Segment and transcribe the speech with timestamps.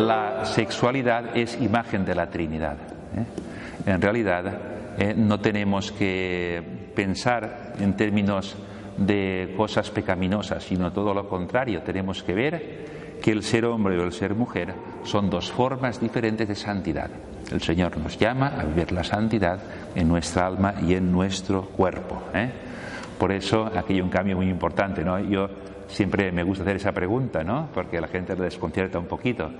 [0.00, 2.76] la sexualidad es imagen de la Trinidad.
[3.86, 4.44] En realidad,
[5.16, 6.62] no tenemos que
[6.94, 8.56] pensar en términos
[8.96, 11.82] de cosas pecaminosas, sino todo lo contrario.
[11.82, 12.90] Tenemos que ver
[13.22, 14.74] que el ser hombre o el ser mujer
[15.04, 17.10] son dos formas diferentes de santidad.
[17.50, 19.58] El Señor nos llama a vivir la santidad
[19.94, 22.22] en nuestra alma y en nuestro cuerpo.
[22.34, 22.50] ¿eh?
[23.20, 25.04] Por eso aquí hay un cambio muy importante.
[25.04, 25.20] ¿no?
[25.20, 25.50] Yo
[25.88, 27.68] siempre me gusta hacer esa pregunta, ¿no?
[27.74, 29.50] porque la gente lo desconcierta un poquito.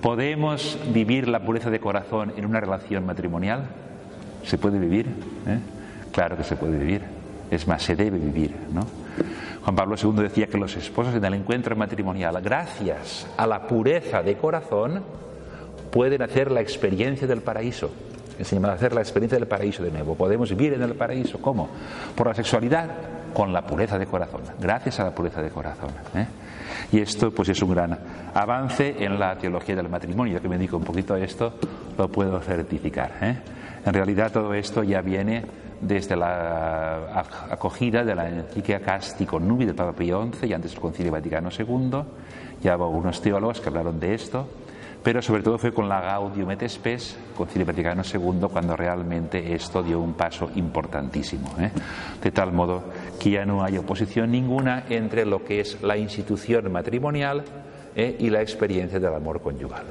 [0.00, 3.68] ¿Podemos vivir la pureza de corazón en una relación matrimonial?
[4.42, 5.04] ¿Se puede vivir?
[5.46, 5.58] ¿Eh?
[6.12, 7.02] Claro que se puede vivir.
[7.50, 8.54] Es más, se debe vivir.
[8.72, 8.86] ¿no?
[9.64, 14.22] Juan Pablo II decía que los esposos en el encuentro matrimonial, gracias a la pureza
[14.22, 15.02] de corazón,
[15.92, 17.90] pueden hacer la experiencia del paraíso.
[18.40, 20.14] Enseñamos a hacer la experiencia del paraíso de nuevo.
[20.14, 21.38] Podemos vivir en el paraíso.
[21.42, 21.68] ¿Cómo?
[22.14, 22.88] Por la sexualidad,
[23.34, 24.40] con la pureza de corazón.
[24.58, 25.90] Gracias a la pureza de corazón.
[26.14, 26.26] ¿eh?
[26.90, 27.98] Y esto, pues, es un gran
[28.32, 30.32] avance en la teología del matrimonio.
[30.32, 31.52] Yo que me dedico un poquito a esto,
[31.98, 33.12] lo puedo certificar.
[33.20, 33.36] ¿eh?
[33.84, 35.44] En realidad, todo esto ya viene
[35.82, 40.80] desde la acogida de la encíclica Casti Nubi del Papa Pío XI y antes del
[40.80, 42.02] Concilio Vaticano II.
[42.62, 44.46] Ya hubo teólogos que hablaron de esto,
[45.02, 49.82] pero sobre todo fue con la Gaudium et Spes, Concilio Vaticano II, cuando realmente esto
[49.82, 51.54] dio un paso importantísimo.
[51.58, 51.70] ¿eh?
[52.22, 52.84] De tal modo
[53.18, 57.44] que ya no hay oposición ninguna entre lo que es la institución matrimonial
[57.96, 58.16] ¿eh?
[58.18, 59.86] y la experiencia del amor conyugal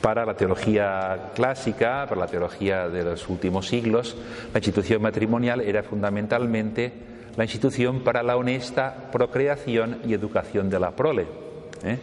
[0.00, 4.16] para la teología clásica, para la teología de los últimos siglos,
[4.52, 6.92] la institución matrimonial era fundamentalmente
[7.36, 11.49] la institución para la honesta procreación y educación de la prole.
[11.84, 11.98] ¿Eh?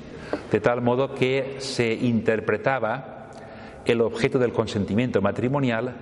[0.52, 3.30] De tal modo que se interpretaba
[3.86, 5.94] el objeto del consentimiento matrimonial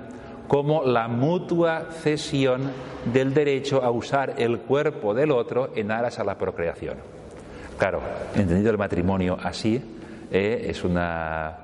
[0.47, 2.71] como la mutua cesión
[3.11, 6.97] del derecho a usar el cuerpo del otro en aras a la procreación.
[7.77, 8.01] Claro,
[8.35, 9.81] entendido el matrimonio así,
[10.31, 10.65] ¿eh?
[10.69, 11.57] es una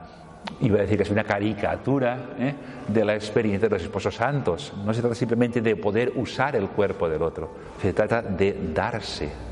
[0.59, 2.53] iba a decir que es una caricatura ¿eh?
[2.87, 4.73] de la experiencia de los esposos santos.
[4.83, 7.51] No se trata simplemente de poder usar el cuerpo del otro,
[7.81, 9.50] se trata de darse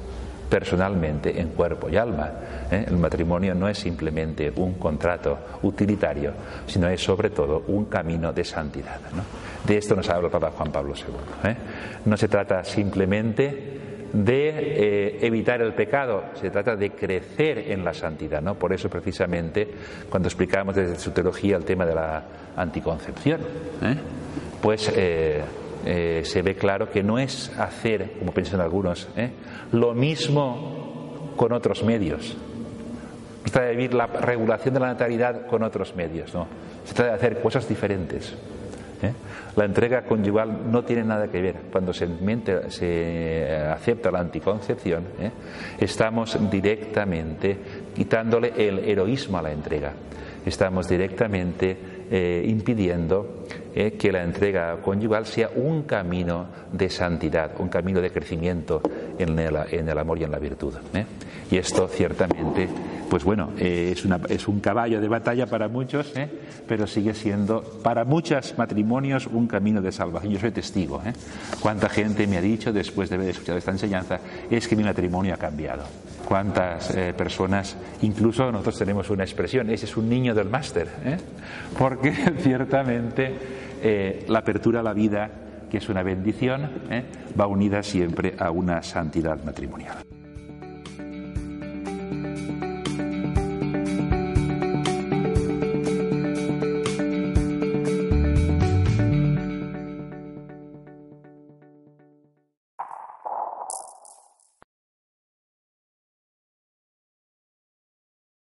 [0.50, 2.32] personalmente en cuerpo y alma.
[2.72, 2.86] ¿eh?
[2.88, 6.34] El matrimonio no es simplemente un contrato utilitario,
[6.66, 9.00] sino es sobre todo un camino de santidad.
[9.66, 11.50] De esto nos habla el Papa Juan Pablo II.
[11.52, 11.56] ¿eh?
[12.06, 13.80] No se trata simplemente
[14.12, 18.42] de eh, evitar el pecado, se trata de crecer en la santidad.
[18.42, 18.56] ¿no?
[18.56, 19.68] Por eso, precisamente,
[20.10, 22.24] cuando explicamos desde su teología el tema de la
[22.56, 23.40] anticoncepción,
[24.62, 24.92] pues
[25.86, 29.08] eh, se ve claro que no es hacer, como piensan algunos,
[29.72, 32.36] lo mismo con otros medios.
[33.42, 36.48] No se trata de vivir la regulación de la natalidad con otros medios, no.
[36.84, 38.36] Se trata de hacer cosas diferentes.
[39.02, 39.14] ¿eh?
[39.56, 41.56] La entrega conyugal no tiene nada que ver.
[41.72, 42.08] Cuando se,
[43.72, 45.32] acepta la anticoncepción, ¿eh?
[45.80, 47.58] estamos directamente
[47.96, 49.94] quitándole el heroísmo a la entrega.
[50.46, 51.78] Estamos directamente
[52.10, 58.82] eh, impidiendo que la entrega conyugal sea un camino de santidad, un camino de crecimiento
[59.18, 60.74] en el, amor y en la virtud.
[61.50, 62.68] Y esto ciertamente
[63.10, 63.96] pues bueno, eh,
[64.30, 66.30] es, un caballo de batalla para muchos, ¿eh?
[66.68, 70.32] pero sigue siendo para muchos matrimonios un camino de salvación.
[70.34, 71.02] Yo soy testigo.
[71.04, 71.14] ¿eh?
[71.60, 74.20] ¿Cuánta gente me ha dicho después de haber escuchado esta enseñanza
[74.50, 75.84] es que mi matrimonio ha cambiado?
[76.30, 80.88] ¿Cuántas personas, incluso nosotros tenemos una expresión, ese es un niño del máster?
[81.76, 83.34] Porque ciertamente
[84.28, 85.32] la apertura a la vida,
[85.72, 86.70] que es una bendición,
[87.40, 89.98] va unida siempre a una santidad matrimonial.